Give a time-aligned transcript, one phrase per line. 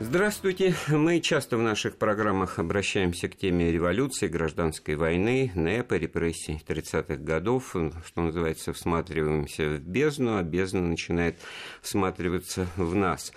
[0.00, 0.74] Здравствуйте.
[0.88, 7.76] Мы часто в наших программах обращаемся к теме революции, гражданской войны, НЭПа, репрессий 30-х годов.
[8.04, 11.38] Что называется, всматриваемся в бездну, а бездна начинает
[11.80, 13.32] всматриваться в нас.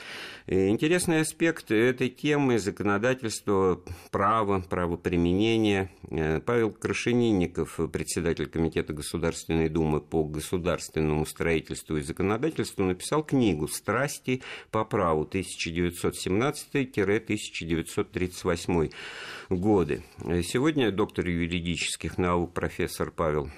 [0.48, 5.92] Интересный аспект этой темы– законодательство, право, правоприменение.
[6.10, 14.42] Э, Павел Крашенинников, председатель Комитета Государственной Думы по государственному строительству и законодательству, написал книгу «Страсти
[14.72, 15.26] по праву
[16.74, 18.92] 1917-1938
[19.50, 20.04] годы».
[20.44, 23.50] Сегодня доктор юридических наук профессор Павел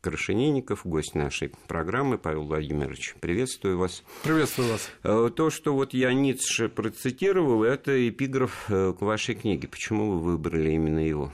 [0.00, 2.18] Крашенинников, гость нашей программы.
[2.18, 4.02] Павел Владимирович, приветствую вас.
[4.22, 4.90] Приветствую вас.
[5.02, 9.68] Э, то, что вот я Ницше процитировал, это эпиграф э, к вашей книге.
[9.68, 11.32] Почему вы выбрали именно его?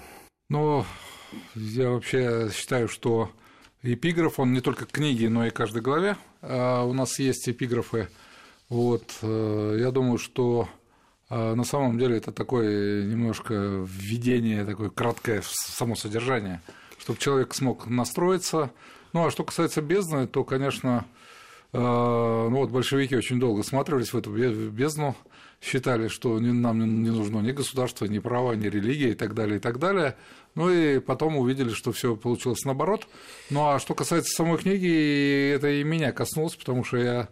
[0.50, 0.84] Ну,
[1.54, 3.30] я вообще считаю, что
[3.82, 6.16] эпиграф, он не только к книге, но и каждой главе.
[6.42, 8.08] А у нас есть эпиграфы.
[8.68, 10.68] Вот, э, я думаю, что
[11.36, 13.54] на самом деле это такое немножко
[13.86, 16.60] введение, такое краткое само содержание–
[17.04, 18.70] чтобы человек смог настроиться.
[19.12, 21.04] Ну, а что касается бездны, то, конечно,
[21.74, 25.14] э, ну вот большевики очень долго смотрелись в эту бездну,
[25.60, 29.60] считали, что нам не нужно ни государство, ни право, ни религия и так далее, и
[29.60, 30.16] так далее.
[30.54, 33.06] Ну и потом увидели, что все получилось наоборот.
[33.50, 37.28] Ну а что касается самой книги, это и меня коснулось, потому что я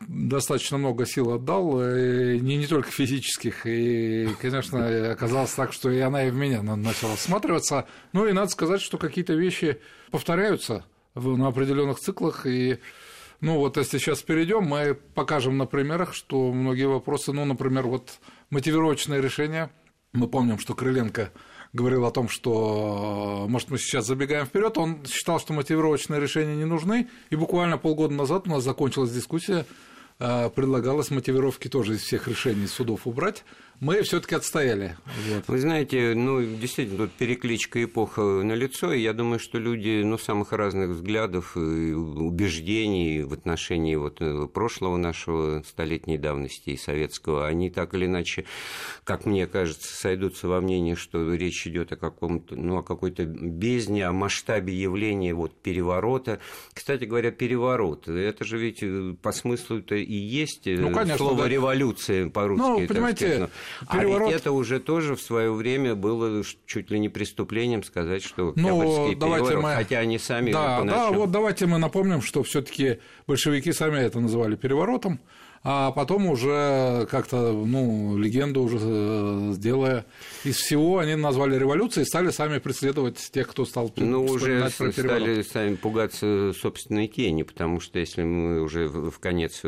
[0.00, 6.26] достаточно много сил отдал, не, не только физических, и, конечно, оказалось так, что и она
[6.26, 7.86] и в меня начала осматриваться.
[8.12, 9.80] Ну и надо сказать, что какие-то вещи
[10.10, 12.78] повторяются на определенных циклах, и
[13.40, 18.18] ну вот если сейчас перейдем, мы покажем на примерах, что многие вопросы, ну, например, вот
[18.50, 19.70] мотивировочное решение.
[20.12, 21.30] Мы помним, что Крыленко
[21.74, 26.64] говорил о том, что, может, мы сейчас забегаем вперед, он считал, что мотивировочные решения не
[26.64, 29.66] нужны, и буквально полгода назад у нас закончилась дискуссия
[30.18, 33.44] предлагалось мотивировки тоже из всех решений судов убрать
[33.80, 34.96] мы все-таки отстояли.
[35.28, 35.48] Вот.
[35.48, 40.18] Вы знаете, ну, действительно, тут перекличка эпоха на лицо, и я думаю, что люди, ну,
[40.18, 47.46] самых разных взглядов и убеждений в отношении вот э, прошлого нашего столетней давности и советского,
[47.46, 48.44] они так или иначе,
[49.04, 54.06] как мне кажется, сойдутся во мнении, что речь идет о каком-то, ну, о какой-то бездне,
[54.06, 56.40] о масштабе явления вот переворота.
[56.72, 61.42] Кстати говоря, переворот, это же ведь э, по смыслу-то и есть э, ну, конечно, слово
[61.42, 61.48] да.
[61.48, 62.62] революция по-русски.
[62.62, 63.48] Ну, понимаете,
[63.90, 64.28] Переворот...
[64.28, 68.52] А ведь это уже тоже в свое время было чуть ли не преступлением сказать, что
[68.56, 69.74] ну, переворот, мы...
[69.74, 74.56] хотя они сами да, да, вот давайте мы напомним, что все-таки большевики сами это называли
[74.56, 75.20] переворотом
[75.62, 80.06] а потом уже как-то, ну, легенду уже э, сделая
[80.44, 84.92] из всего, они назвали революцией и стали сами преследовать тех, кто стал Ну, уже про
[84.92, 89.62] стали сами пугаться собственной тени, потому что если мы уже в конец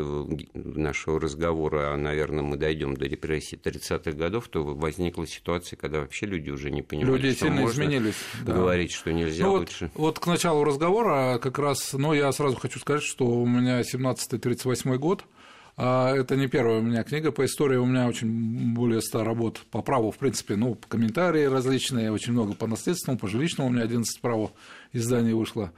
[0.55, 6.27] нашего разговора, а, наверное, мы дойдем до репрессий 30-х годов, то возникла ситуация, когда вообще
[6.27, 9.91] люди уже не понимали, люди что сильно можно изменились, говорить, что нельзя ну, лучше.
[9.95, 13.81] Вот, вот к началу разговора как раз, ну, я сразу хочу сказать, что у меня
[13.81, 19.01] 17-38 год– а, это не первая у меня книга по истории, у меня очень более
[19.01, 23.69] ста работ по праву, в принципе, ну, комментарии различные, очень много по наследственному, по жилищному,
[23.69, 24.51] у меня 11 правов
[24.93, 25.73] изданий вышло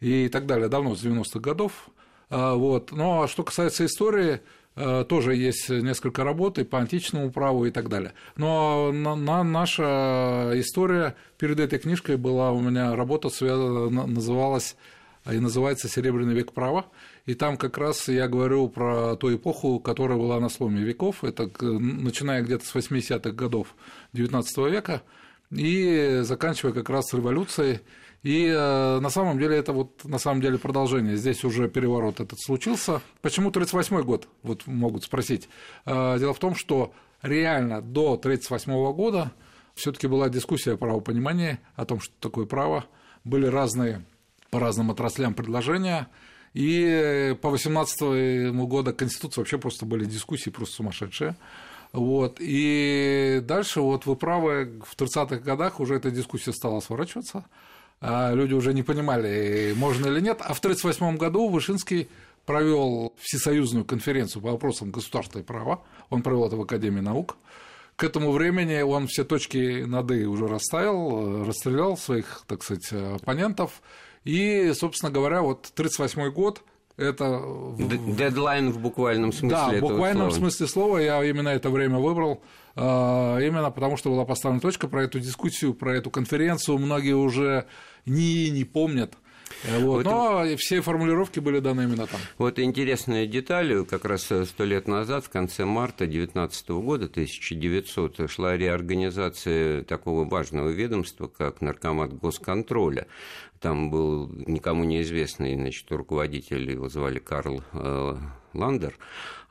[0.00, 1.90] и так далее, давно, с 90-х годов.
[2.28, 2.92] А, вот.
[2.92, 4.40] Ну, а что касается истории,
[4.74, 8.12] а, тоже есть несколько работ и по античному праву и так далее.
[8.36, 14.76] Но на, на, наша история перед этой книжкой была у меня работа, связана, называлась
[15.30, 16.86] и называется «Серебряный век права».
[17.26, 21.50] И там как раз я говорю про ту эпоху, которая была на сломе веков, это
[21.62, 23.74] начиная где-то с 80-х годов
[24.12, 25.02] XIX века
[25.50, 27.80] и заканчивая как раз революцией.
[28.22, 31.16] И э, на самом деле это вот на самом деле продолжение.
[31.16, 33.02] Здесь уже переворот этот случился.
[33.20, 34.28] Почему 1938 год?
[34.42, 35.48] Вот могут спросить.
[35.86, 39.32] Э, дело в том, что реально до 1938 года
[39.74, 42.84] все-таки была дискуссия о правопонимании, о том, что такое право.
[43.24, 44.04] Были разные
[44.52, 46.08] по разным отраслям предложения.
[46.52, 51.34] И по 18 году Конституции вообще просто были дискуссии просто сумасшедшие.
[51.92, 52.36] Вот.
[52.38, 57.46] И дальше, вот вы правы, в 30-х годах уже эта дискуссия стала сворачиваться.
[58.02, 60.38] А люди уже не понимали, можно или нет.
[60.40, 62.08] А в 1938 году Вышинский
[62.44, 65.82] провел всесоюзную конференцию по вопросам государства и права.
[66.10, 67.36] Он провел это в Академии наук.
[67.96, 73.80] К этому времени он все точки над «и» уже расставил, расстрелял своих, так сказать, оппонентов
[74.24, 76.62] и, собственно говоря, вот 1938 год
[76.96, 77.42] это...
[77.78, 80.50] Дедлайн в буквальном смысле Да, в буквальном слова.
[80.50, 82.42] смысле слова я именно это время выбрал,
[82.76, 86.78] а, именно потому что была поставлена точка про эту дискуссию, про эту конференцию.
[86.78, 87.66] Многие уже
[88.04, 89.14] не, не помнят.
[89.64, 89.82] Вот.
[89.82, 90.04] Вот.
[90.04, 92.20] Но все формулировки были даны именно там.
[92.38, 98.56] Вот интересная деталь, как раз сто лет назад, в конце марта 19 года, 1900, шла
[98.56, 103.06] реорганизация такого важного ведомства, как Наркомат госконтроля.
[103.62, 108.16] Там был никому неизвестный значит, руководитель, его звали Карл э,
[108.54, 108.98] Ландер,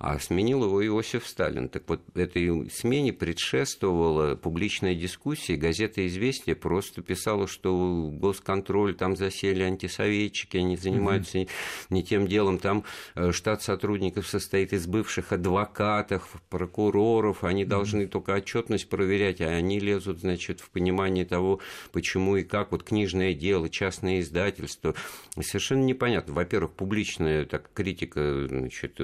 [0.04, 1.70] а сменил его Иосиф Сталин.
[1.70, 9.62] Так вот, этой смене предшествовала публичная дискуссия, газета «Известия» просто писала, что госконтроль, там засели
[9.62, 11.50] антисоветчики, они занимаются mm-hmm.
[11.92, 12.84] не, не тем делом, там
[13.14, 17.68] э, штат сотрудников состоит из бывших адвокатов, прокуроров, они mm-hmm.
[17.68, 21.60] должны только отчетность проверять, а они лезут, значит, в понимание того,
[21.92, 24.96] почему и как, вот книжное дело, частное издательство.
[25.40, 26.34] Совершенно непонятно.
[26.34, 29.00] Во-первых, публичная так, критика значит,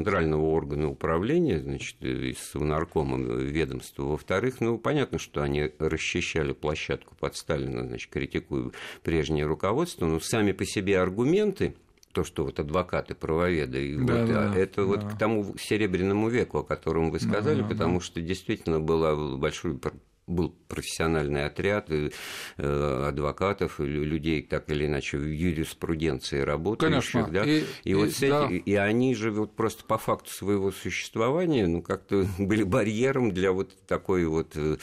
[0.00, 4.04] центрального органа управления, значит, из наркома ведомства.
[4.04, 8.70] Во-вторых, ну, понятно, что они расчищали площадку под Сталина, значит, критикуя
[9.02, 11.74] прежнее руководство, но сами по себе аргументы,
[12.12, 14.84] то, что вот адвокаты, правоведы, да, вот, да, это да.
[14.84, 18.04] вот к тому серебряному веку, о котором вы сказали, да, да, потому да.
[18.04, 19.78] что действительно была большой
[20.30, 22.10] был профессиональный отряд э,
[23.08, 27.12] адвокатов, людей, так или иначе, в юриспруденции работающих.
[27.12, 27.32] Конечно.
[27.32, 27.44] Да?
[27.44, 28.48] И, и, и, вот и, да.
[28.48, 33.76] и они же вот просто по факту своего существования ну, как-то были барьером для вот
[33.86, 34.76] такой вот э,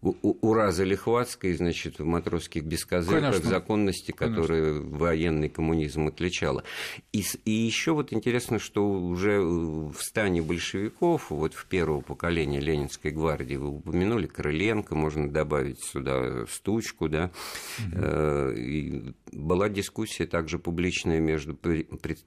[0.00, 4.98] ура залихватской, значит, матросских бескозырках, законности, которая Конечно.
[4.98, 6.64] военный коммунизм отличала.
[7.12, 13.10] И, и еще вот интересно, что уже в стане большевиков, вот в первого поколения Ленинской
[13.10, 17.30] гвардии, вы упомянули Крыленко, можно добавить сюда Стучку, да,
[17.78, 18.50] угу.
[18.50, 21.58] и была дискуссия также публичная между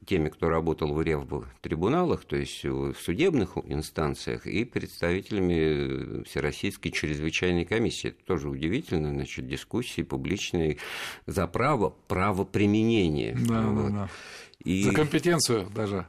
[0.05, 7.65] теми, кто работал в ревбовых трибуналах, то есть в судебных инстанциях, и представителями Всероссийской чрезвычайной
[7.65, 8.09] комиссии.
[8.09, 10.77] Это тоже удивительно, значит, дискуссии публичные
[11.25, 13.37] за право, право применения.
[13.47, 13.83] Да, вот.
[13.83, 14.09] да, да.
[14.63, 14.83] И...
[14.83, 16.07] За компетенцию даже.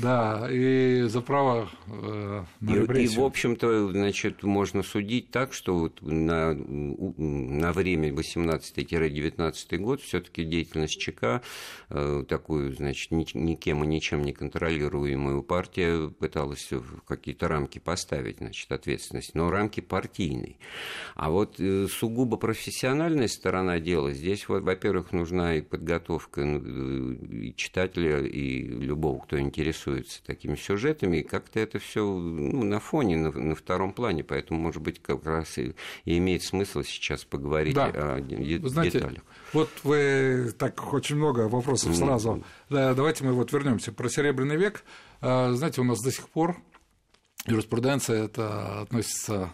[0.00, 5.76] Да, и за право э, на и, и, в общем-то, значит, можно судить так, что
[5.76, 11.42] вот на, на время 18-19 год все таки деятельность ЧК,
[11.90, 18.70] э, такую, значит, никем и ничем не контролируемую партия пыталась в какие-то рамки поставить, значит,
[18.70, 20.58] ответственность, но рамки партийные.
[21.16, 27.52] А вот э, сугубо профессиональная сторона дела, здесь, вот, во-первых, нужна и подготовка ну, и
[27.56, 33.16] читателя, и любого, кто интересуется интересуется такими сюжетами, и как-то это все ну, на фоне,
[33.16, 35.74] на, на втором плане, поэтому, может быть, как раз и,
[36.04, 37.86] и имеет смысл сейчас поговорить да.
[37.86, 39.22] о де- вы знаете, деталях.
[39.52, 42.30] Вот вы так очень много вопросов сразу.
[42.30, 42.44] Mm-hmm.
[42.70, 44.84] Да, давайте мы вот вернемся про Серебряный век.
[45.20, 46.56] А, знаете, у нас до сих пор
[47.46, 49.52] юриспруденция это относится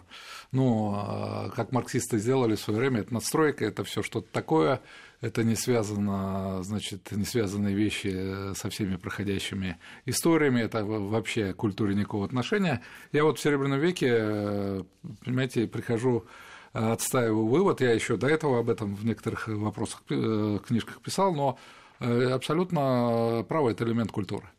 [0.51, 4.81] ну, а, как марксисты сделали в свое время, это надстройка, это все что-то такое,
[5.21, 12.25] это не связано, значит, не связанные вещи со всеми проходящими историями, это вообще культуре никакого
[12.25, 12.81] отношения.
[13.11, 14.85] Я вот в Серебряном веке,
[15.23, 16.25] понимаете, прихожу
[16.73, 21.57] отстаиваю вывод, я еще до этого об этом в некоторых вопросах, э, книжках писал, но
[22.01, 24.49] э, абсолютно право– это элемент культуры.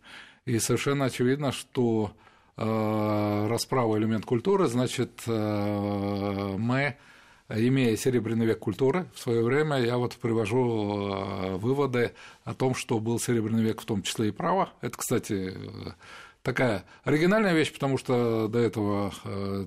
[0.47, 2.17] И совершенно очевидно, что
[2.59, 6.97] Э, расправа элемент культуры, значит, э, мы,
[7.49, 12.13] имея серебряный век культуры, в свое время я вот привожу э, выводы
[12.45, 14.71] о том, что был серебряный век в том числе и право.
[14.81, 15.55] Это, кстати,
[16.43, 19.13] такая оригинальная вещь, потому что до этого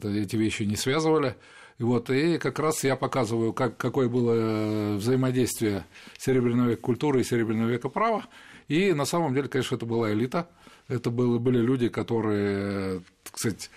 [0.03, 1.35] эти вещи не связывали.
[1.77, 5.85] И вот, и как раз я показываю, как, какое было взаимодействие
[6.17, 8.25] серебряного века культуры и серебряного века права.
[8.67, 10.49] И на самом деле, конечно, это была элита,
[10.89, 13.69] это были люди, которые, кстати,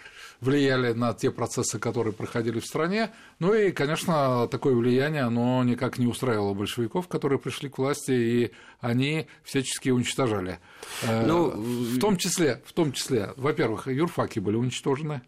[0.42, 3.10] влияли на те процессы, которые проходили в стране.
[3.38, 8.52] Ну и, конечно, такое влияние, оно никак не устраивало большевиков, которые пришли к власти, и
[8.80, 10.58] они всячески уничтожали.
[11.02, 15.22] Э, ну, в том числе, в том числе, во-первых, юрфаки были уничтожены,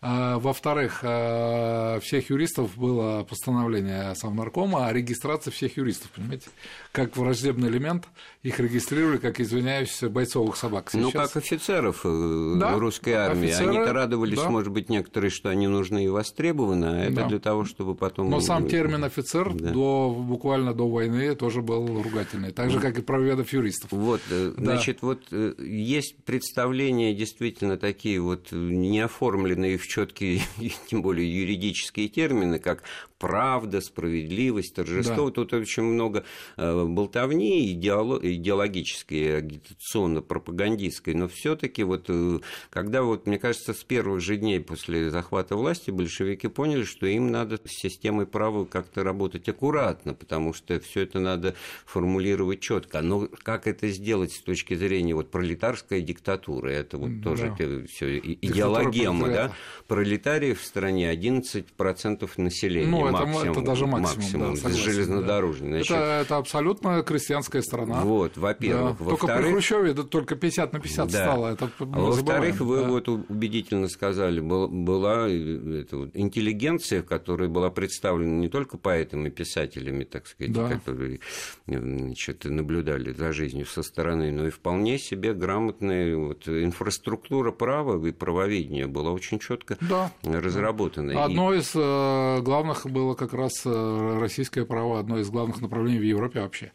[0.00, 6.50] во-вторых, а, всех юристов было постановление Совнаркома о регистрации всех юристов, понимаете?
[6.92, 8.06] Как враждебный элемент
[8.44, 10.90] их регистрировали, как, извиняюсь, бойцовых собак.
[10.94, 11.14] Ну, Сейчас...
[11.14, 13.48] Ну, как офицеров э, да, русской армии.
[13.48, 14.48] Офицеры, Они-то радовались, да.
[14.48, 17.28] может быть, некоторые, что они нужны и востребованы, а это да.
[17.28, 18.30] для того, чтобы потом...
[18.30, 19.72] Но сам термин офицер да.
[19.72, 23.90] до, буквально до войны тоже был ругательный, так же, как и правоведов юристов.
[23.90, 24.62] Вот, э, да.
[24.62, 30.42] значит, вот э, есть представления действительно такие вот неоформленные в четкие,
[30.86, 32.84] тем более юридические термины, как
[33.18, 35.26] правда, справедливость, торжество.
[35.26, 35.32] Да.
[35.32, 36.24] Тут очень много
[36.56, 42.38] э, болтовни идеологической, агитационно-пропагандистской, но все таки вот э,
[42.70, 47.30] когда вот, мне кажется, с первых же дней после захвата власти большевики поняли, что им
[47.30, 51.54] надо с системой права как-то работать аккуратно, потому что все это надо
[51.86, 53.02] формулировать четко.
[53.02, 56.72] Но как это сделать с точки зрения вот пролетарской диктатуры?
[56.72, 57.24] Это вот да.
[57.24, 59.52] тоже это все идеологема, да?
[59.88, 62.90] Пролетариев в стране 11% населения.
[62.90, 65.70] Ну, это, максимум, это даже максимум, максимум да, согласен, железнодорожный.
[65.70, 65.76] Да.
[65.76, 68.02] Значит, это, это абсолютно крестьянская страна.
[68.02, 68.98] Вот, во-первых.
[68.98, 69.04] Да.
[69.04, 71.24] Во только при Хрущеве да, только 50 на 50 да.
[71.24, 71.52] стало.
[71.54, 72.88] Это а во-вторых, вы да.
[72.88, 80.04] вот убедительно сказали, была э, это, вот, интеллигенция, которая была представлена не только поэтами, писателями,
[80.04, 80.68] так сказать, да.
[80.68, 81.20] которые
[81.66, 88.12] значит, наблюдали за жизнью со стороны, но и вполне себе грамотная вот, инфраструктура права и
[88.12, 90.12] правоведения была очень четко да.
[90.22, 91.24] разработана.
[91.24, 91.58] Одно и...
[91.58, 96.40] из э, главных было как раз э, российское право, одно из главных направлений в Европе
[96.40, 96.72] вообще.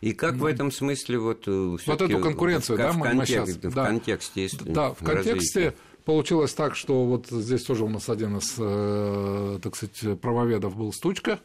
[0.00, 3.46] И как в этом смысле вот э, Вот эту конкуренцию, в, да, в, мы, контекст,
[3.46, 3.72] сейчас...
[3.72, 3.86] В да.
[3.86, 5.74] контексте Да, в контексте
[6.04, 10.92] получилось так, что вот здесь тоже у нас один из, э, так сказать, правоведов был
[10.92, 11.40] Стучка,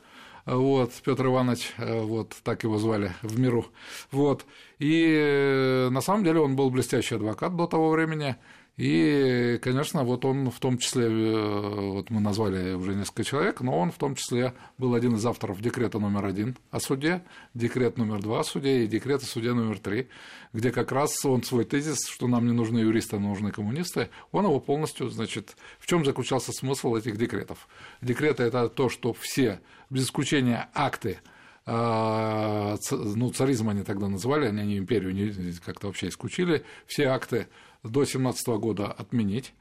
[0.46, 3.68] вот, Петр Иванович, вот, так его звали в миру,
[4.12, 4.46] вот,
[4.80, 8.38] и на самом деле он был блестящий адвокат до того времени,
[8.84, 13.78] и, конечно, вот он в том числе, э, вот мы назвали уже несколько человек, но
[13.78, 17.22] он в том числе был один из авторов декрета номер один о суде,
[17.54, 20.08] декрет номер два о суде и декрет о суде номер три,
[20.52, 24.46] где как раз он свой тезис, что нам не нужны юристы, а нужны коммунисты, он
[24.46, 27.68] его полностью, значит, в чем заключался смысл этих декретов?
[28.02, 29.60] Декреты– это то, что все,
[29.92, 31.20] без исключения акты,
[31.68, 37.48] а, ну, царизм они тогда называли, они империю как-то вообще исключили, все акты
[37.84, 39.54] до 2017 года отменить,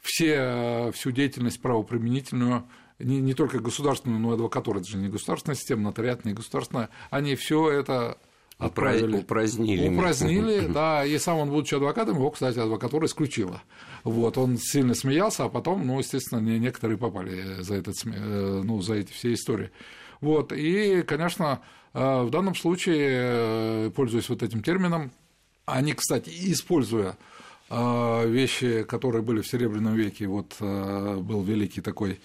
[0.00, 5.56] все, всю деятельность правоприменительную не, не только государственную, но и адвокатуру, это же не государственная
[5.56, 8.18] система, нотариат не государственная, они все это
[8.58, 9.18] отправили.
[9.18, 9.88] Упразднили.
[9.88, 13.62] Упразднили, да, и сам он, будучи адвокатом, его, кстати, адвокатура исключила.
[14.02, 18.94] Вот, он сильно смеялся, а потом, ну, естественно, некоторые попали за, этот, э, ну, за
[18.94, 19.70] эти все истории.
[20.20, 21.60] Вот, и, конечно,
[21.94, 25.12] э, в данном случае, э, пользуясь вот этим термином,
[25.64, 27.16] они, кстати, используя
[27.70, 30.26] вещи, которые были в Серебряном веке.
[30.26, 32.20] Вот а, был великий такой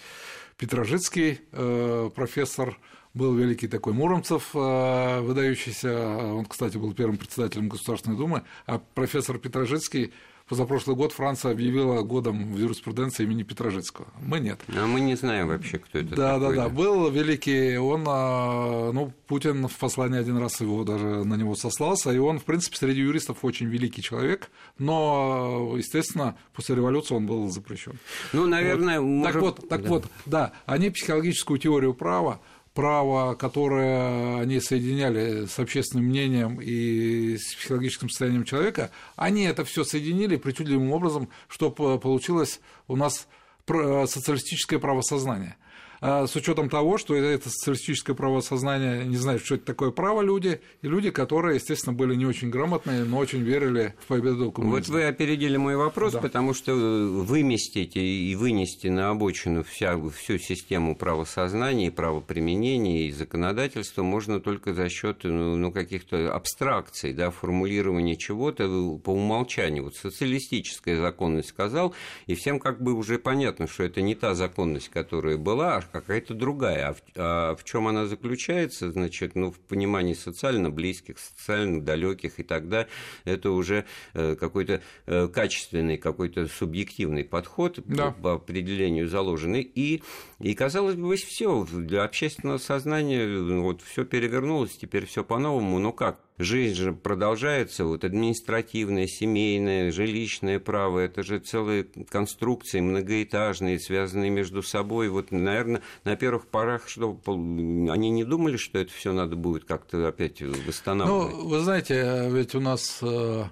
[0.57, 2.77] Петрожицкий э, профессор,
[3.13, 9.39] был великий такой Муромцев, э, выдающийся, он, кстати, был первым председателем Государственной Думы, а профессор
[9.39, 10.13] Петрожицкий
[10.47, 14.07] позапрошлый год Франция объявила годом в юриспруденции имени Петрожицкого.
[14.21, 14.59] Мы нет.
[14.75, 16.55] А мы не знаем вообще, кто это да, такой.
[16.55, 16.69] Да, да, да.
[16.69, 22.11] Был великий, он, а, ну, Путин в послании один раз его даже на него сослался,
[22.11, 27.49] и он, в принципе, среди юристов очень великий человек, но, естественно, после революции он был
[27.49, 27.97] запрещен.
[28.33, 29.07] Ну, наверное, вот.
[29.07, 29.33] может...
[29.33, 29.89] Так вот, так да.
[29.89, 32.41] вот, да, они психологическую теорию права
[32.73, 39.83] право, которое они соединяли с общественным мнением и с психологическим состоянием человека, они это все
[39.83, 43.27] соединили причудливым образом, чтобы получилось у нас
[43.67, 45.55] социалистическое правосознание.
[46.05, 50.59] А, с учетом того, что это социалистическое правосознание не знают, что это такое право люди,
[50.81, 54.79] и люди, которые, естественно, были не очень грамотные, но очень верили в победу коммунизма.
[54.79, 56.19] Вот вы опередили мой вопрос, да.
[56.19, 64.03] потому что выместить и вынести на обочину вся, всю систему правосознания и правоприменения и законодательства
[64.03, 68.65] можно только за счет ну, ну, каких-то абстракций, да, формулирования чего-то
[69.01, 69.85] по умолчанию.
[69.85, 71.95] Вот социалистическая законность сказал,
[72.27, 76.33] и всем как бы уже понятно, что это не та законность, которая была, а какая-то
[76.33, 76.89] другая.
[76.89, 78.91] А в, а в чем она заключается?
[78.91, 82.87] Значит, ну, в понимании социально близких, социально далеких, и тогда
[83.23, 88.11] это уже э, какой-то э, качественный, какой-то субъективный подход да.
[88.11, 89.61] по определению заложенный.
[89.61, 90.03] И,
[90.39, 93.27] и казалось бы, все для общественного сознания
[93.61, 95.77] вот все перевернулось, теперь все по-новому.
[95.77, 96.19] Но как?
[96.37, 104.63] Жизнь же продолжается, вот административное, семейное, жилищное право, это же целые конструкции многоэтажные, связанные между
[104.63, 105.09] собой.
[105.09, 110.07] Вот, наверное, на первых порах, что они не думали, что это все надо будет как-то
[110.07, 111.33] опять восстанавливать.
[111.33, 113.43] Ну, вы знаете, ведь у нас э,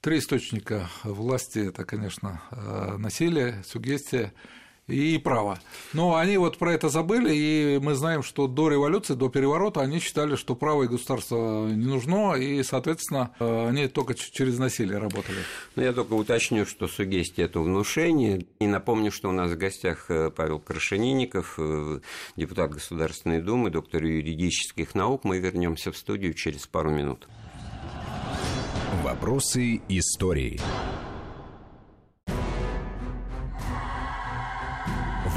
[0.00, 4.32] три источника власти это, конечно, э, насилие, сугестия
[4.90, 5.58] и право.
[5.92, 10.00] Но они вот про это забыли, и мы знаем, что до революции, до переворота они
[10.00, 15.38] считали, что право и государство не нужно, и, соответственно, они только через насилие работали.
[15.76, 18.46] Ну, я только уточню, что сугестия– это внушение.
[18.58, 22.00] И напомню, что у нас в гостях э, Павел Крашенинников, э,
[22.36, 25.24] депутат Государственной Думы, доктор юридических наук.
[25.24, 27.28] Мы вернемся в студию через пару минут.
[29.02, 30.60] Вопросы истории.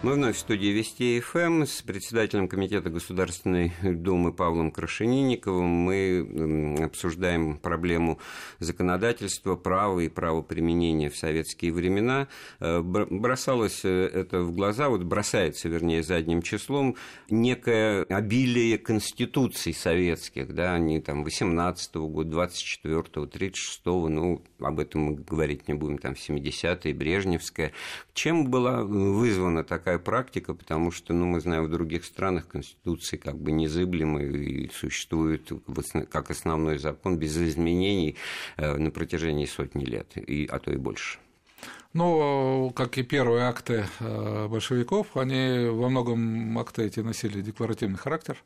[0.00, 5.66] Мы вновь в студии Вести ФМ с председателем Комитета Государственной Думы Павлом Крашенинниковым.
[5.66, 8.20] Мы обсуждаем проблему
[8.60, 12.28] законодательства, права и правоприменения в советские времена.
[12.60, 16.94] Э, бросалось э, это в глаза, вот бросается, вернее, задним числом,
[17.28, 25.14] некое обилие конституций советских, да, они там 18-го года, 24-го, 36-го, ну, об этом мы
[25.16, 27.72] говорить не будем, там 70-е, Брежневская.
[28.14, 33.16] Чем была вызвана такая такая практика, потому что, ну, мы знаем, в других странах конституции
[33.16, 35.50] как бы незыблемы и существует
[36.10, 38.16] как основной закон без изменений
[38.58, 41.18] э, на протяжении сотни лет, и, а то и больше.
[41.94, 48.36] Ну, как и первые акты э, большевиков, они во многом акты эти носили декларативный характер.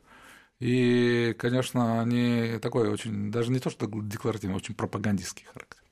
[0.61, 5.82] И, конечно, они такой очень, даже не то, что декларативный, очень пропагандистский характер.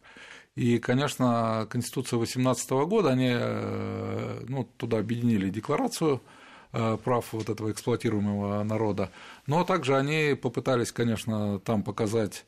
[0.56, 6.22] И, конечно, Конституция 18 года, они э, ну, туда объединили декларацию
[6.74, 9.12] э, прав вот этого эксплуатируемого народа,
[9.48, 12.46] но также они попытались, конечно, там показать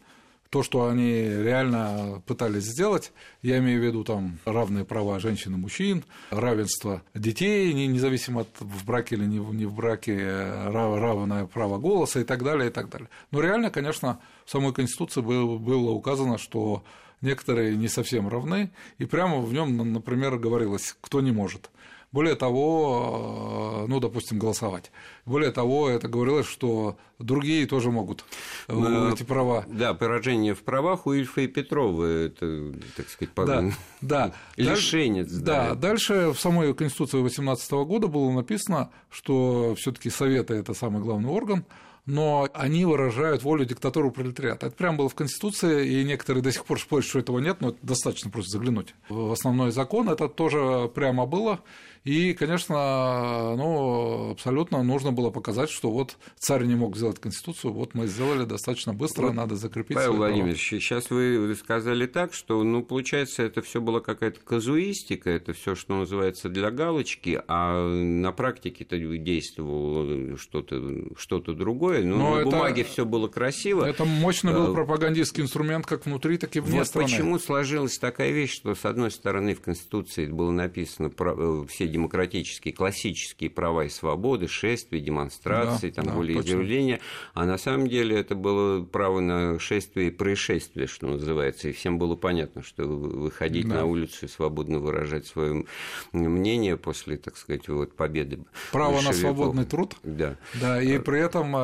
[0.50, 5.57] то, что они реально пытались сделать, я имею в виду там равные права женщин и
[5.57, 12.19] мужчин, равенство детей, независимо от в браке или не в браке, э, равное право голоса
[12.19, 13.07] и так далее, и так далее.
[13.31, 16.83] Но реально, конечно, в самой Конституции было указано, что
[17.24, 21.72] некоторые не совсем равны, и прямо в нем, например, говорилось, кто не может.
[22.13, 24.92] Более того, э, ну, допустим, голосовать.
[25.25, 28.24] Более того, это говорилось, что другие тоже могут
[28.68, 29.65] э, Но, эти права.
[29.68, 33.63] Да, поражение в правах у Ильфа и Петрова, это, так сказать, да,
[34.01, 34.34] да.
[34.58, 35.32] лишенец.
[35.32, 40.75] Да, да, дальше в самой Конституции 18 года было написано, что все таки Советы– это
[40.75, 41.65] самый главный орган,
[42.05, 44.67] но они выражают волю диктатуры пролетариата.
[44.67, 47.75] Это прямо было в Конституции, и некоторые до сих пор спорят, что этого нет, но
[47.81, 50.10] достаточно просто заглянуть в основной закон.
[50.10, 51.62] Это тоже прямо было.
[52.03, 57.93] И, конечно, ну, абсолютно нужно было показать, что вот царь не мог сделать Конституцию, вот
[57.93, 59.95] мы сделали достаточно быстро, вот, надо закрепить.
[59.95, 65.53] Павел Владимирович, сейчас вы сказали так, что, ну, получается, это все была какая-то казуистика, это
[65.53, 71.92] все, что называется, для галочки, а на практике-то действовало что-то что другое.
[72.01, 73.86] Ну, Но на это, бумаге все было красиво.
[73.86, 77.08] Это мощный был а, пропагандистский инструмент как внутри, так и вне вот страны.
[77.08, 82.73] Почему сложилась такая вещь, что, с одной стороны, в Конституции было написано э, все демократические,
[82.73, 86.99] классические права и свободы, шествия, демонстрации, да, там, да, волеизъявления,
[87.34, 91.97] а на самом деле это было право на шествие и происшествие, что называется, и всем
[91.97, 93.75] было понятно, что выходить да.
[93.75, 95.65] на улицу и свободно выражать свое
[96.12, 98.39] мнение после, так сказать, вот, победы.
[98.71, 99.15] Право большевиков.
[99.15, 99.95] на свободный труд.
[100.03, 100.38] Да.
[100.56, 101.60] Да, и при этом э,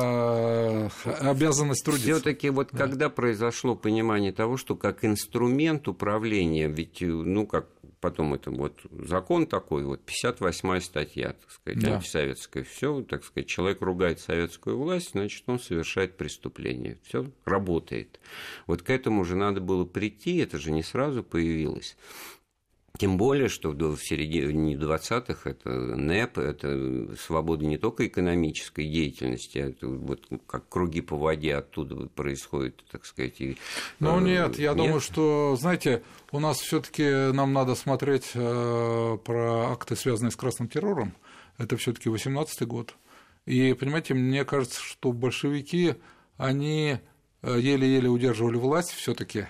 [1.20, 2.14] обязанность трудиться.
[2.14, 2.78] Все-таки вот да.
[2.78, 7.66] когда произошло понимание того, что как инструмент управления, ведь, ну, как
[8.00, 11.94] потом это вот закон такой, вот 58-я статья, так сказать, да.
[11.96, 18.18] антисоветская, все, так сказать, человек ругает советскую власть, значит, он совершает преступление, все работает.
[18.66, 21.96] Вот к этому же надо было прийти, это же не сразу появилось.
[22.98, 29.68] Тем более, что в середине 20-х это НЭП, это свобода не только экономической деятельности, а
[29.68, 33.40] это вот как круги по воде оттуда происходит, так сказать.
[33.40, 33.56] И,
[34.00, 34.76] ну э, нет, я нет?
[34.76, 40.36] думаю, что, знаете, у нас все таки нам надо смотреть э, про акты, связанные с
[40.36, 41.14] красным террором.
[41.56, 42.94] Это все таки 18-й год.
[43.46, 45.94] И, понимаете, мне кажется, что большевики,
[46.36, 46.98] они
[47.42, 49.46] э, еле-еле удерживали власть все таки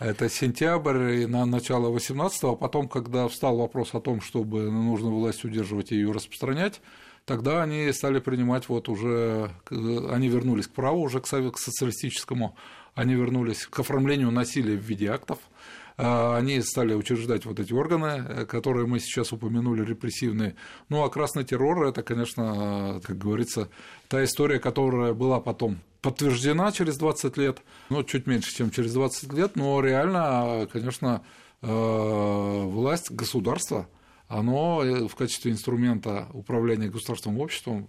[0.00, 5.10] это сентябрь и на начало 18-го, а потом, когда встал вопрос о том, чтобы нужно
[5.10, 6.80] власть удерживать и ее распространять,
[7.26, 12.56] тогда они стали принимать вот уже, они вернулись к праву уже к социалистическому,
[12.94, 15.38] они вернулись к оформлению насилия в виде актов,
[16.02, 20.56] они стали учреждать вот эти органы, которые мы сейчас упомянули, репрессивные.
[20.88, 23.68] Ну, а красный террор– это, конечно, как говорится,
[24.08, 27.58] та история, которая была потом подтверждена через 20 лет,
[27.88, 31.22] ну, чуть меньше, чем через 20 лет, но реально, конечно,
[31.62, 33.88] э, власть государства,
[34.28, 37.88] оно э, в качестве инструмента управления государственным обществом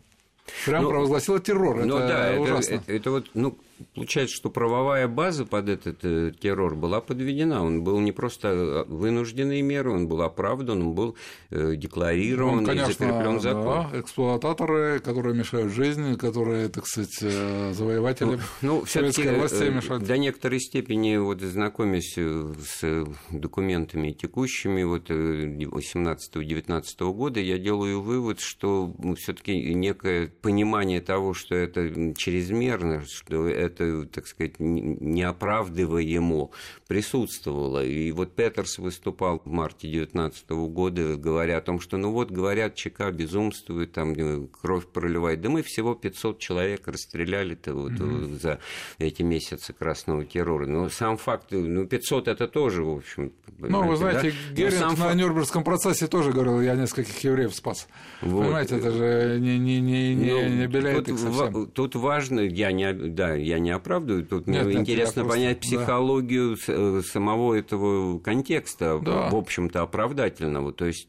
[0.66, 1.86] прям ну, провозгласило террор.
[1.86, 2.76] Ну, это да, ужасно.
[2.76, 3.58] Это, это, это вот, ну,
[3.96, 7.64] получается, что правовая база под этот э, террор была подведена.
[7.64, 11.16] Он был не просто э, вынужденной мерой, он был оправдан, он был
[11.50, 13.88] э, декларирован он, конечно, и закреплен закон.
[13.92, 20.04] Да, эксплуататоры, которые мешают жизни, которые, так сказать, завоеватели ну, ну, советской власти мешают.
[20.04, 28.94] До некоторой степени, вот знакомясь с документами текущими вот 18-19 года, я делаю вывод, что
[28.98, 36.50] ну, все таки некое понимание того, что это чрезмерно, что это это, так сказать, неоправдываемо
[36.88, 37.84] присутствовало.
[37.84, 42.76] И вот Петерс выступал в марте 2019 года, говоря о том, что, ну вот, говорят,
[42.76, 45.42] ЧК безумствует, там э, кровь проливает.
[45.42, 48.40] Да мы всего 500 человек расстреляли-то вот mm-hmm.
[48.40, 48.60] за
[48.98, 50.66] эти месяцы красного террора.
[50.68, 53.32] Но сам факт, ну, 500 это тоже, в общем...
[53.60, 54.56] Ну, вы знаете, да?
[54.56, 55.16] Геринг сам на факт...
[55.16, 57.88] Нюрнбергском процессе тоже говорил, я нескольких евреев спас.
[58.22, 58.44] Вот.
[58.44, 61.68] Понимаете, это же не, не, не, не, ну, не обеляет тут, их совсем.
[61.68, 65.78] Тут важно, я не, да, я не оправдываю, тут нет, ну, нет, интересно понять просто,
[65.78, 66.74] психологию да.
[66.74, 69.30] Э, самого этого контекста, да.
[69.30, 70.74] в общем-то, оправдательного.
[70.74, 71.08] То есть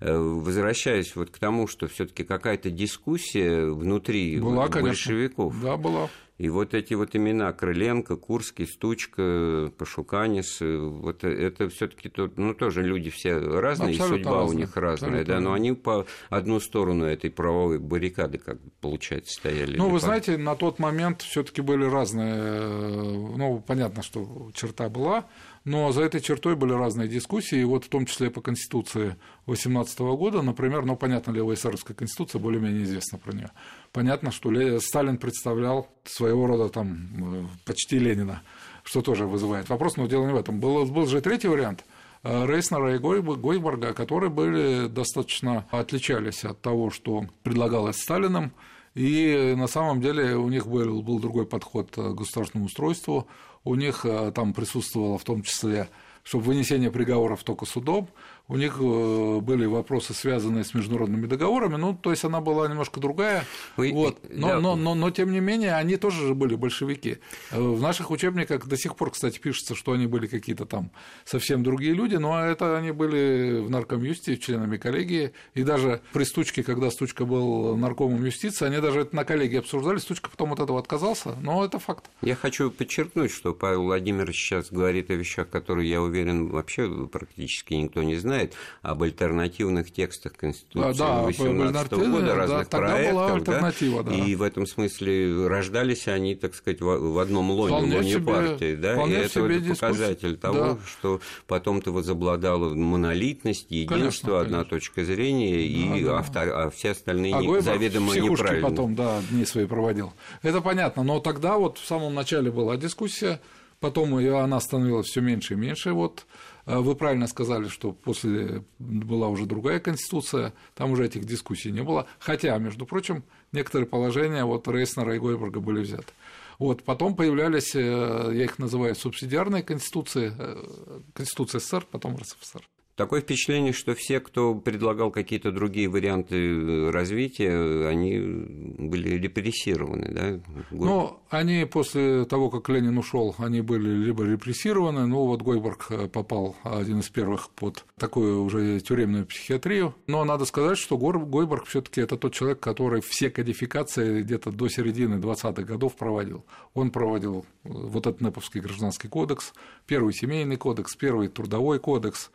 [0.00, 5.52] э, возвращаясь вот к тому, что все-таки какая-то дискуссия внутри была, большевиков.
[5.52, 5.70] Конечно.
[5.70, 6.08] Да, была.
[6.38, 12.52] И вот эти вот имена Крыленко, Курский, Стучка, Пашуканис, э, вот это все таки ну,
[12.52, 14.56] тоже люди все разные, Абсолютно судьба разные.
[14.56, 19.32] у них разная, Абсолютно да, но они по одну сторону этой правовой баррикады, как получается,
[19.32, 19.78] стояли.
[19.78, 24.90] Ну, вы знаете, на тот момент все таки были разные, э, ну, понятно, что черта
[24.90, 25.24] была,
[25.66, 29.98] но за этой чертой были разные дискуссии, и вот в том числе по Конституции 18
[29.98, 33.50] года, например, ну, понятно, левая эсеровская Конституция, более-менее известна про нее.
[33.90, 38.42] Понятно, что Сталин представлял своего рода там э, почти Ленина,
[38.84, 40.60] что тоже вызывает вопрос, но дело не в этом.
[40.60, 41.84] Был, был же третий вариант
[42.22, 48.52] э,– Рейснера и Гойборга, которые были достаточно отличались от того, что предлагалось Сталиным,
[48.94, 53.26] и на самом деле у них был, был другой подход к государственному устройству,
[53.66, 55.88] у них э, там присутствовало в том числе,
[56.22, 58.08] чтобы вынесение приговоров только судом,
[58.48, 63.00] у них э, были вопросы, связанные с международными договорами, ну, то есть она была немножко
[63.00, 63.44] другая,
[63.76, 64.18] Вы, вот.
[64.30, 64.60] но, да.
[64.60, 67.18] но, но, но, тем не менее, они тоже же были большевики.
[67.50, 70.90] Э, в наших учебниках до сих пор, кстати, пишется, что они были какие-то там
[71.24, 76.62] совсем другие люди, но это они были в наркомюстии, членами коллегии, и даже при Стучке,
[76.62, 80.78] когда Стучка был наркомом юстиции, они даже это на коллегии обсуждали, Стучка потом от этого
[80.78, 82.10] отказался, но это факт.
[82.22, 87.74] Я хочу подчеркнуть, что Павел Владимирович сейчас говорит о вещах, которые, я уверен, вообще практически
[87.74, 93.44] никто не знает, знает об альтернативных текстах Конституции а, да, 18 года, разных да, проектах.
[93.44, 93.72] Да?
[94.02, 94.14] Да.
[94.14, 98.74] И в этом смысле рождались они, так сказать, в одном лоне, вполне лоне себе, партии.
[98.74, 99.02] Да?
[99.04, 100.78] И это вот показатель того, да.
[100.86, 104.70] что потом-то возобладала монолитность, единство, конечно, одна конечно.
[104.70, 106.18] точка зрения, и да.
[106.18, 108.70] Автор, а все остальные а не, заведомо неправильные.
[108.70, 110.12] потом, да, дни свои проводил.
[110.42, 113.40] Это понятно, но тогда вот в самом начале была дискуссия,
[113.80, 115.92] потом она становилась все меньше и меньше.
[115.92, 116.26] Вот
[116.66, 121.82] а вы правильно сказали, что после была уже другая конституция, там уже этих дискуссий не
[121.82, 122.08] было.
[122.18, 126.12] Хотя, между прочим, некоторые положения вот Рейснера и Гойберга были взяты.
[126.58, 132.66] Вот, потом появлялись, э, я их называю субсидиарные конституции, э, Конституция СССР, потом РСФСР.
[132.96, 140.54] Такое впечатление, что все, кто предлагал какие-то другие варианты э, развития, они были репрессированы, да?
[140.70, 146.08] Ну, они после того, как Ленин ушел, они были либо репрессированы, ну вот Гойборг э,
[146.08, 149.94] попал один из первых под такую уже тюремную психиатрию.
[150.06, 154.68] Но надо сказать, что Гойборг все таки это тот человек, который все кодификации где-то до
[154.68, 156.46] середины 20-х годов проводил.
[156.72, 159.52] Он проводил э, вот этот Неповский гражданский кодекс,
[159.86, 162.30] первый семейный кодекс, первый трудовой кодекс,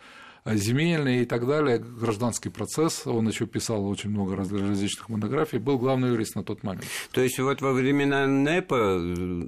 [0.45, 6.09] земельный и так далее, гражданский процесс, он еще писал очень много различных монографий, был главный
[6.09, 6.85] юрист на тот момент.
[7.11, 8.99] То есть вот во времена НЭПа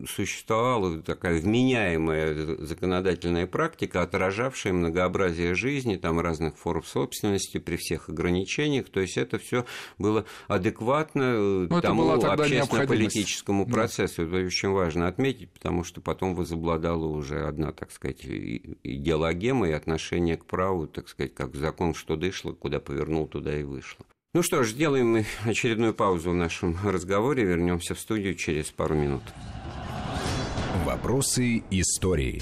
[0.07, 8.89] существовала такая вменяемая законодательная практика, отражавшая многообразие жизни, там разных форм собственности при всех ограничениях,
[8.89, 9.65] то есть это все
[9.97, 14.27] было адекватно Но ну, тому общественно-политическому процессу.
[14.27, 14.37] Да.
[14.37, 20.37] Это очень важно отметить, потому что потом возобладала уже одна, так сказать, идеологема и отношение
[20.37, 24.05] к праву так сказать, как закон, что дышло, куда повернул, туда и вышло.
[24.33, 28.95] Ну что ж, сделаем мы очередную паузу в нашем разговоре, вернемся в студию через пару
[28.95, 29.23] минут.
[30.85, 32.41] Вопросы истории.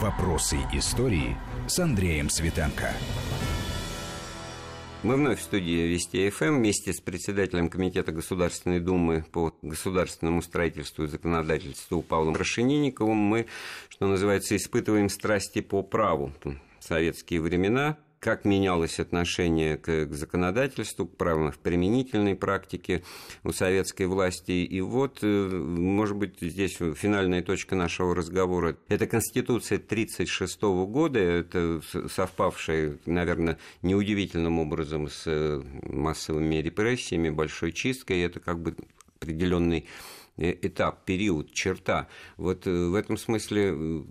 [0.00, 2.94] Вопросы истории с Андреем Светенко.
[5.06, 11.04] Мы вновь в студии Вести ФМ вместе с председателем Комитета Государственной Думы по государственному строительству
[11.04, 13.16] и законодательству Павлом Рашенинниковым.
[13.16, 13.46] Мы,
[13.88, 16.32] что называется, испытываем страсти по праву.
[16.80, 23.04] Советские времена как менялось отношение к, к законодательству, к правам в применительной практике
[23.44, 24.50] у советской власти.
[24.50, 28.76] И вот, э, может быть, здесь финальная точка нашего разговора.
[28.88, 38.22] Это Конституция 1936 года, это совпавшая, наверное, неудивительным образом с э, массовыми репрессиями, большой чисткой.
[38.22, 38.74] Это как бы
[39.20, 39.86] определенный
[40.36, 42.08] этап, период, черта.
[42.36, 44.04] Вот в этом смысле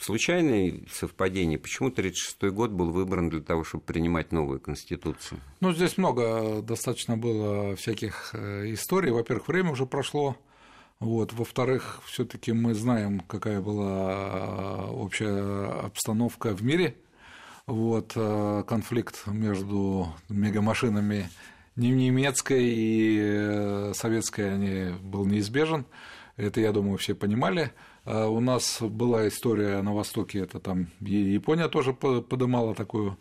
[0.00, 5.40] случайное совпадение, почему 1936 год был выбран для того, чтобы принимать новую Конституцию?
[5.60, 9.10] Ну, здесь много достаточно было всяких историй.
[9.10, 10.36] Во-первых, время уже прошло,
[11.00, 11.32] вот.
[11.32, 16.96] Во-вторых, все-таки мы знаем, какая была общая обстановка в мире.
[17.66, 21.28] Вот, э, конфликт между мегамашинами
[21.78, 25.86] немецкой и э, советской они был неизбежен.
[26.36, 27.72] Это, я думаю, все понимали.
[28.04, 33.18] А у нас была история на Востоке, это там Япония тоже подымала такую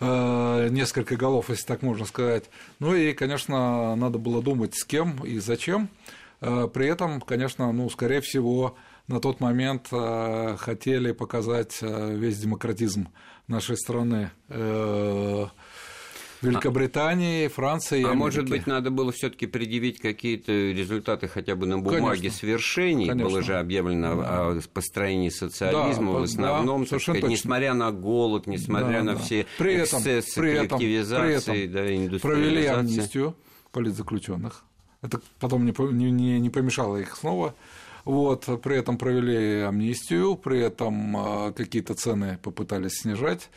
[0.00, 2.50] э, несколько голов, если так можно сказать.
[2.80, 5.88] Ну и, конечно, надо было думать, с кем и зачем.
[6.40, 13.08] Э, при этом, конечно, ну, скорее всего, на тот момент э, хотели показать весь демократизм
[13.46, 14.32] нашей страны.
[16.50, 18.02] Великобритании, Франции.
[18.02, 18.18] А Америки.
[18.18, 22.38] может быть, надо было все-таки предъявить какие-то результаты хотя бы на бумаге конечно.
[22.38, 23.08] свершений?
[23.08, 23.30] Конечно.
[23.30, 24.48] Было же объявлено да.
[24.48, 29.18] о построении социализма да, в основном, да, сказать, несмотря на голод, несмотря да, на да.
[29.20, 32.18] все при эксцессы при этом, коллективизации, при этом да, индустриализации.
[32.20, 33.36] Провели амнистию
[33.72, 34.64] политзаключенных
[35.06, 37.54] это потом не, не, не помешало их снова.
[38.04, 43.50] Вот, при этом провели амнистию, при этом а, какие-то цены попытались снижать,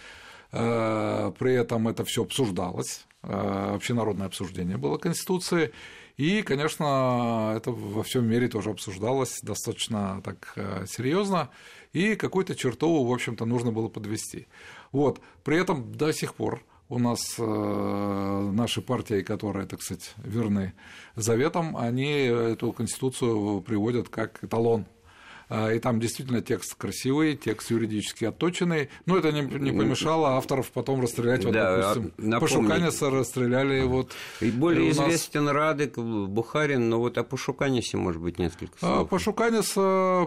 [0.51, 5.71] при этом это все обсуждалось, а, общенародное обсуждение было Конституции,
[6.17, 10.53] и, конечно, это во всем мире тоже обсуждалось достаточно так
[10.87, 11.49] серьезно,
[11.93, 14.47] и какую-то черту, в общем-то, нужно было подвести.
[14.91, 15.21] Вот.
[15.43, 20.73] При этом до сих пор у нас э, наши партии, которые, так сказать, верны
[21.15, 24.85] заветам, они эту конституцию приводят как эталон
[25.49, 31.01] и там действительно текст красивый, текст юридически отточенный, но это не, не помешало авторов потом
[31.01, 32.39] расстрелять, вот, да, допустим, напомнить.
[32.39, 34.11] Пашуканиса расстреляли вот.
[34.41, 35.07] И более и нас...
[35.07, 39.09] известен Радык, Бухарин, но вот о Пашуканисе, может быть, несколько а, слов.
[39.09, 39.71] Пашуканис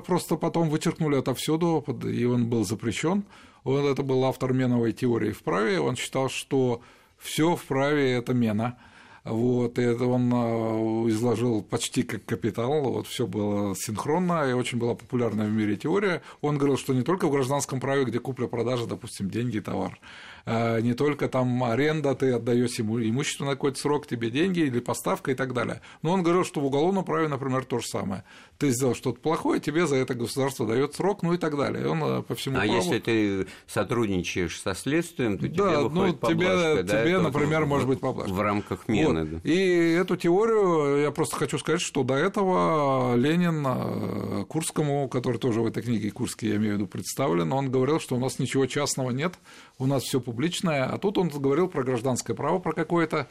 [0.05, 3.25] просто потом вычеркнули отовсюду, и он был запрещен.
[3.65, 6.83] Он это был автор меновой теории в праве, он считал, что
[7.19, 8.77] все в праве это мена.
[9.25, 14.79] Вот, и это он а, изложил почти как капитал, вот все было синхронно, и очень
[14.79, 16.23] была популярная в мире теория.
[16.41, 20.01] Он говорил, что не только в гражданском праве, где купля-продажа, допустим, деньги и товар,
[20.47, 25.31] не только там аренда, ты отдаешь ему имущество на какой-то срок, тебе деньги или поставка
[25.31, 25.81] и так далее.
[26.03, 28.25] Но он говорил, что в уголовном праве, например, то же самое.
[28.59, 31.85] Ты сделал что-то плохое, тебе за это государство дает срок, ну и так далее.
[31.85, 32.75] И он а, по всему а праву...
[32.75, 37.65] если ты сотрудничаешь со следствием, то да, тебе ну, выходит тебе, поблажка, да, тебе, например,
[37.65, 38.33] в, может быть поблажка.
[38.33, 39.21] В рамках мены.
[39.21, 39.43] Вот.
[39.43, 39.51] Да.
[39.51, 45.61] И эту теорию я просто хочу сказать, что до этого Ленин а, Курскому, который тоже
[45.61, 48.67] в этой книге Курский, я имею в виду, представлен, он говорил, что у нас ничего
[48.67, 49.35] частного нет,
[49.79, 53.29] у нас все публичное, а тут он говорил про гражданское право, про какое-то,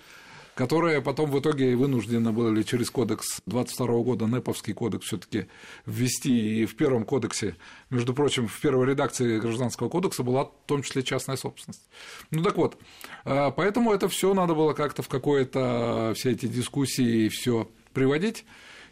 [0.53, 5.47] которое потом в итоге вынуждены были через кодекс 22 года, НЭПовский кодекс все таки
[5.87, 7.55] ввести, и в первом кодексе,
[7.89, 11.89] между прочим, в первой редакции гражданского кодекса была в том числе частная собственность.
[12.29, 12.77] Ну так вот,
[13.25, 18.45] а, поэтому это все надо было как-то в какое-то, все эти дискуссии все приводить,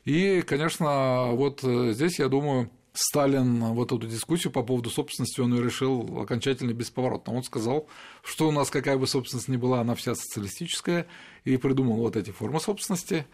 [0.04, 6.20] и, конечно, вот здесь, я думаю, Сталин вот эту дискуссию по поводу собственности он решил
[6.20, 7.34] окончательно бесповоротно.
[7.34, 7.88] Он сказал,
[8.24, 11.08] что у нас какая бы собственность ни была, она вся социалистическая,
[11.44, 13.26] и придумал вот эти формы собственности,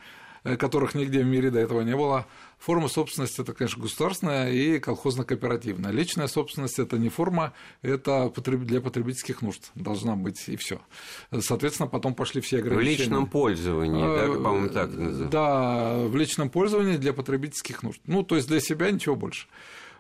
[0.58, 2.28] которых нигде в мире до этого не было.
[2.60, 5.92] Форма собственности– это, конечно, государственная и колхозно-кооперативная.
[5.92, 10.80] Личная собственность– это не форма, это для потребительских нужд должна быть, и все.
[11.38, 12.96] Соответственно, потом пошли все ограничения.
[12.96, 15.26] В личном пользовании, да, э, по-моему, так называется.
[15.26, 18.00] Да, в личном пользовании для потребительских нужд.
[18.06, 19.48] Ну, то есть для себя ничего больше.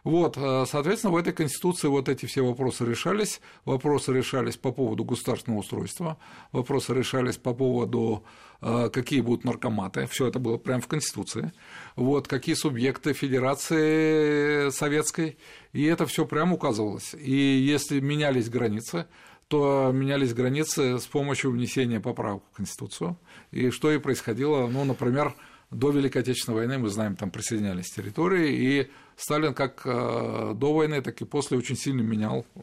[0.05, 3.41] Вот, э, соответственно, в этой Конституции вот эти все вопросы решались.
[3.65, 6.17] Вопросы решались по поводу государственного устройства,
[6.51, 8.23] вопросы решались по поводу,
[8.61, 10.05] э, какие будут наркоматы.
[10.05, 11.51] Все это было прямо в Конституции.
[11.95, 15.39] Вот, какие субъекты Федерации Советской.
[15.73, 17.15] И это все прямо указывалось.
[17.15, 19.07] И если менялись границы,
[19.47, 23.17] то менялись границы с помощью внесения поправок в Конституцию.
[23.49, 25.33] И что и происходило, ну, например,
[25.71, 31.01] до Великой Отечественной войны, мы знаем, там присоединялись территории, и Сталин как э, до войны,
[31.01, 32.59] так и после очень сильно менял э,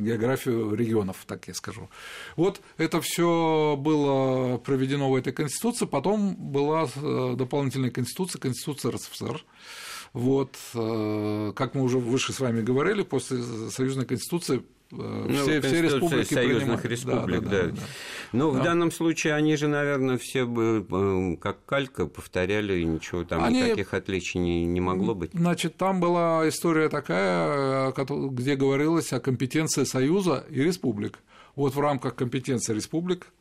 [0.00, 1.88] географию регионов, так я скажу.
[2.36, 9.44] Вот это все было проведено в этой Конституции, потом была э, дополнительная Конституция, Конституция РСФСР.
[10.14, 16.32] Вот, как мы уже выше с вами говорили, после Союзной Конституции ну, все, все республики
[16.32, 16.84] союзных принимают.
[16.84, 17.50] республик, да.
[17.50, 17.82] да, да, да.
[18.32, 18.60] Ну, да.
[18.60, 23.44] в данном случае они же, наверное, все бы э, как калька повторяли, и ничего там
[23.44, 23.62] они...
[23.62, 25.32] никаких отличий не, не могло быть.
[25.34, 31.18] Значит, там была история такая, где говорилось о компетенции Союза и республик.
[31.54, 33.37] Вот в рамках компетенции республик э,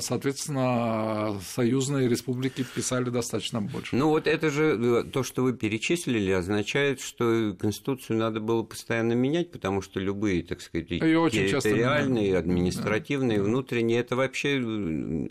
[0.00, 3.96] соответственно, союзные республики писали достаточно больше.
[3.96, 9.50] Ну вот это же то, что вы перечислили, означает, что Конституцию надо было постоянно менять,
[9.50, 13.44] потому что любые, так сказать, территориальные, административные, да.
[13.44, 14.58] внутренние, это вообще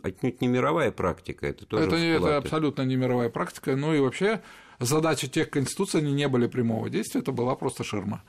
[0.04, 4.42] отнюдь не мировая практика, это тоже это, это абсолютно не мировая практика, ну и вообще
[4.80, 8.24] задача тех конституций, они не были прямого действия, это была просто ширма.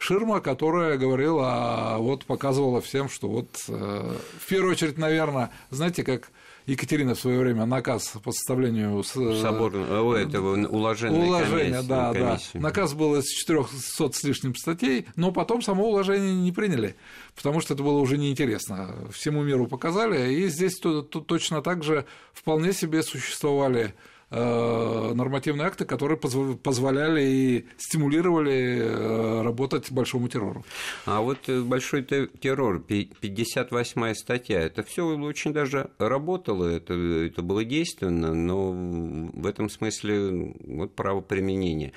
[0.00, 6.30] Ширма, которая говорила, вот показывала всем, что вот э, в первую очередь, наверное, знаете, как
[6.64, 11.18] Екатерина в свое время наказ по составлению соборного э, этого уложения.
[11.18, 12.50] Уложения, да, комиссии.
[12.54, 12.60] да.
[12.60, 16.96] Наказ был из 400 с лишним статей, но потом само уложение не приняли,
[17.36, 18.94] потому что это было уже неинтересно.
[19.12, 23.94] Всему миру показали, и здесь точно так же вполне себе существовали Э,
[24.30, 30.64] нормативные акты, которые позволяли и стимулировали э, работать большому террору.
[31.04, 37.64] А вот э, большой террор, 58-я статья, это все очень даже работало, это, это было
[37.64, 41.92] действенно, но в этом смысле вот право применения.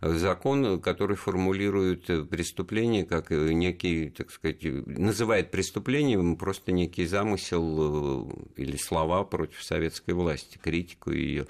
[0.00, 9.24] Закон, который формулирует преступление как некий, так сказать, называет преступлением просто некий замысел или слова
[9.24, 11.46] против советской власти, критику ее.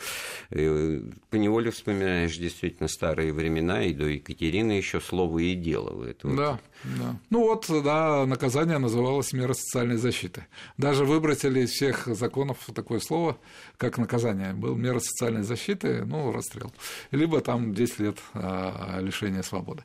[0.51, 6.05] Поневоле вспоминаешь действительно старые времена, и до Екатерины еще слово и дело.
[6.05, 6.37] Это вот...
[6.37, 6.61] да.
[7.31, 10.47] Ну вот, да, наказание называлось мера социальной защиты.
[10.77, 13.39] Даже выбросили из всех законов такое слово,
[13.77, 14.53] как наказание.
[14.53, 16.73] Был мера социальной защиты, ну, расстрел.
[17.11, 19.85] Либо там 10 лет а, лишения свободы.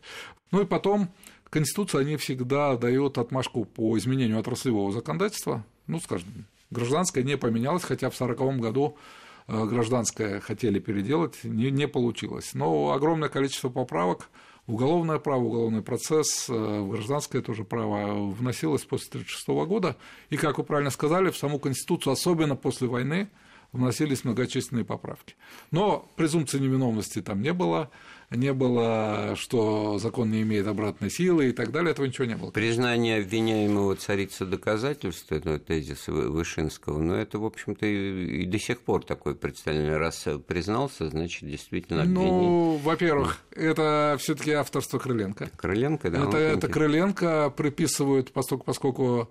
[0.51, 1.09] Ну и потом
[1.49, 5.65] Конституция, они всегда дают отмашку по изменению отраслевого законодательства.
[5.87, 11.87] Ну, скажем, гражданское не поменялось, хотя в 1940 году Э, гражданское хотели переделать, не, не
[11.87, 12.53] получилось.
[12.53, 14.29] Но огромное количество поправок
[14.67, 19.97] уголовное право, уголовный процесс, э, гражданское тоже право вносилось после 1936 года.
[20.29, 23.29] И, как вы правильно сказали, в саму Конституцию, особенно после войны,
[23.71, 25.35] вносились многочисленные поправки.
[25.71, 27.89] Но презумпции невиновности там не было
[28.35, 32.51] не было, что закон не имеет обратной силы и так далее, этого ничего не было.
[32.51, 39.03] Признание обвиняемого царица доказательств, это тезис Вышинского, но это, в общем-то, и, до сих пор
[39.03, 39.97] такое представление.
[39.97, 42.31] Раз признался, значит, действительно обвинение.
[42.31, 45.49] Ну, во-первых, это все таки авторство Крыленко.
[45.55, 46.27] Крыленко, да?
[46.27, 49.29] Это, это Крыленко приписывают, поскольку, поскольку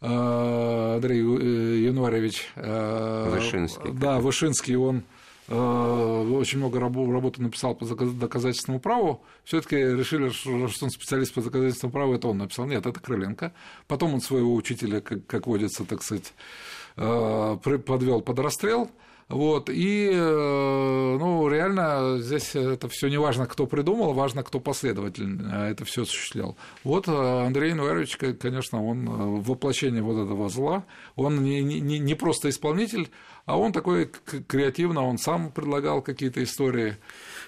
[0.00, 3.92] э, Андрей э, Януаревич э, Вышинский.
[3.92, 5.11] Да, Вышинский, он Э,
[5.52, 12.14] очень много работы написал по доказательственному праву, все-таки решили, что он специалист по доказательственному праву,
[12.14, 12.66] это он написал.
[12.66, 13.52] Нет, это Крыленко.
[13.86, 16.32] Потом он своего учителя, как, как водится, так сказать,
[16.96, 18.90] э, подвел под расстрел.
[19.28, 25.68] Вот, и, э, ну, реально здесь это все не важно, кто придумал, важно, кто последовательно
[25.70, 26.56] это все осуществлял.
[26.84, 30.84] Вот Андрей Нуэрович, конечно, он воплощение вот этого зла,
[31.16, 33.10] он не, не, не просто исполнитель,
[33.44, 34.06] а он такой
[34.46, 36.96] креативно, он сам предлагал какие-то истории.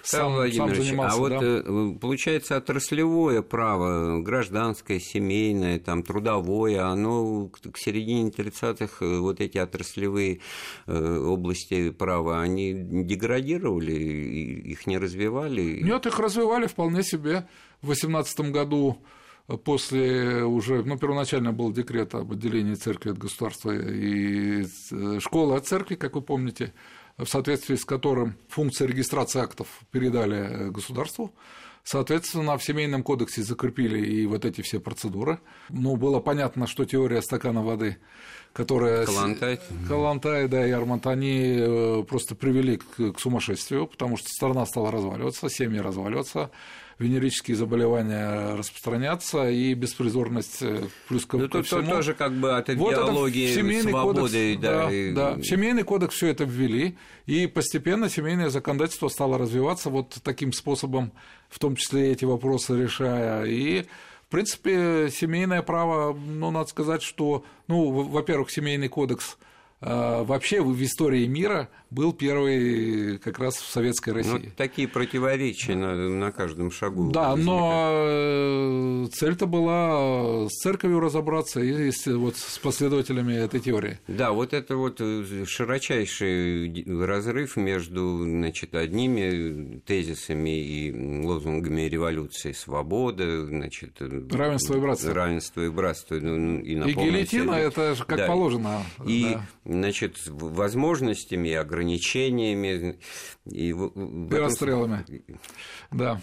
[0.03, 1.39] Сам, сам занимался, а вот да?
[1.41, 9.57] Э, получается отраслевое право, гражданское, семейное, там, трудовое, оно к середине 30-х э, вот эти
[9.57, 10.41] отраслевые
[10.85, 15.79] э, области права, они деградировали, их не развивали?
[15.81, 17.47] Нет, их развивали вполне себе.
[17.81, 19.01] В 18 году
[19.63, 25.67] после уже, ну, первоначально был декрет об отделении церкви от государства и э, школы от
[25.67, 26.73] церкви, как вы помните,
[27.17, 31.33] в соответствии с которым функция регистрации актов передали э, государству.
[31.85, 35.39] Соответственно, в Семейном кодексе закрепили и вот эти все процедуры.
[35.69, 37.97] Ну, было понятно, что теория стакана воды,
[38.53, 39.05] которая...
[39.05, 39.59] Калантай.
[39.87, 44.91] Калантай, да, и Армат, они э, просто привели к, к сумасшествию, потому что страна стала
[44.91, 46.49] разваливаться, семьи разваливаться,
[46.97, 51.87] венерические заболевания распространяться и беспризорность э, плюс ко, ну, ко всему.
[51.87, 54.21] тоже как бы от вот идеологии семейный свободы.
[54.21, 55.13] Кодекс, да, да, и...
[55.13, 60.53] да, в семейный кодекс все это ввели, и постепенно семейное законодательство стало развиваться вот таким
[60.53, 61.11] способом,
[61.55, 63.45] в том числе эти вопросы решая.
[63.45, 63.83] И
[64.27, 69.37] в принципе, семейное право, ну, надо сказать, что, ну, во-первых, семейный кодекс
[69.85, 74.31] вообще в истории мира был первый как раз в Советской ну, России.
[74.31, 77.11] Ну, такие противоречия на, на каждом шагу.
[77.11, 77.45] Да, возникают.
[77.45, 83.99] но э, цель-то была с церковью разобраться и с, вот, с последователями этой теории.
[84.07, 93.45] Да, вот это вот э, широчайший разрыв между значит, одними тезисами и лозунгами революции свобода,
[93.45, 95.13] значит, э, равенство и братство.
[95.13, 96.15] Равенство и братство.
[96.15, 98.27] Ну, и, и гильотина, это же как да.
[98.27, 98.83] положено.
[99.05, 99.45] И, да.
[99.79, 102.99] Значит, возможностями ограничениями.
[103.45, 105.05] И, и расстрелами.
[105.91, 106.21] Да.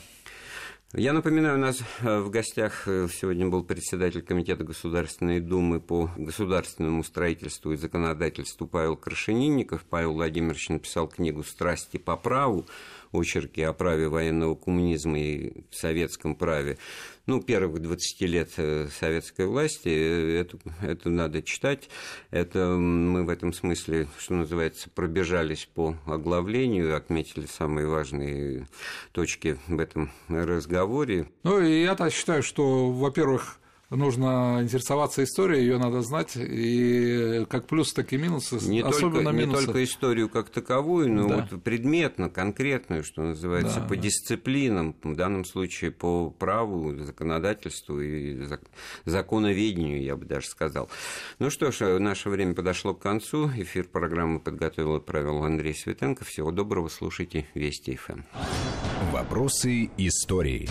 [0.95, 6.11] Я напоминаю, у нас э, в гостях э, сегодня был председатель Комитета Государственной Думы по
[6.19, 9.87] государственному строительству и законодательству Павел Крашенинников.
[9.89, 12.67] Павел Владимирович написал книгу «Страсти по праву»,
[13.13, 16.79] очерки о праве военного коммунизма и советском праве
[17.27, 21.89] ну, первых 20 лет э, советской власти, это, это надо читать.
[22.31, 28.67] Это мы в этом смысле, что называется, пробежались по оглавлению, отметили самые важные
[29.13, 31.29] точки в этом разговоре.
[31.45, 33.61] Ну, и я-то считаю, что, во-первых,
[33.97, 39.33] нужно интересоваться историей, ее надо знать, и как плюс, так и минусы, не особенно только,
[39.33, 39.61] минусы.
[39.61, 41.49] Не только историю как таковую, но да.
[41.51, 44.03] вот предметно, конкретную, что называется, да, по да.
[44.03, 48.39] дисциплинам, в данном случае по праву, законодательству и
[49.05, 50.89] законоведению, я бы даже сказал.
[51.39, 53.51] Ну что ж, наше время подошло к концу.
[53.57, 56.25] Эфир программы подготовил и провел Андрей Светенко.
[56.25, 58.23] Всего доброго, слушайте Вести ФМ.
[59.13, 60.69] Вопросы истории.